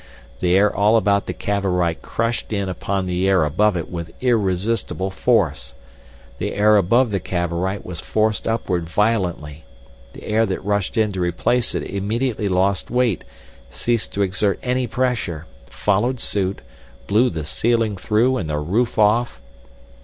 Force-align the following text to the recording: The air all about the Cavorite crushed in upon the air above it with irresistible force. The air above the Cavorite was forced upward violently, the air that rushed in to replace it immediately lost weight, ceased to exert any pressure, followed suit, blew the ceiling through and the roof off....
The 0.39 0.55
air 0.57 0.75
all 0.75 0.97
about 0.97 1.27
the 1.27 1.31
Cavorite 1.33 2.01
crushed 2.01 2.51
in 2.51 2.69
upon 2.69 3.05
the 3.05 3.29
air 3.29 3.43
above 3.45 3.77
it 3.77 3.87
with 3.87 4.09
irresistible 4.19 5.11
force. 5.11 5.75
The 6.39 6.55
air 6.55 6.75
above 6.77 7.11
the 7.11 7.19
Cavorite 7.19 7.85
was 7.85 7.99
forced 7.99 8.47
upward 8.47 8.89
violently, 8.89 9.63
the 10.13 10.23
air 10.23 10.47
that 10.47 10.65
rushed 10.65 10.97
in 10.97 11.11
to 11.11 11.21
replace 11.21 11.75
it 11.75 11.83
immediately 11.83 12.47
lost 12.49 12.89
weight, 12.89 13.23
ceased 13.69 14.11
to 14.15 14.23
exert 14.23 14.57
any 14.63 14.87
pressure, 14.87 15.45
followed 15.67 16.19
suit, 16.19 16.61
blew 17.05 17.29
the 17.29 17.45
ceiling 17.45 17.95
through 17.95 18.37
and 18.37 18.49
the 18.49 18.57
roof 18.57 18.97
off.... 18.97 19.39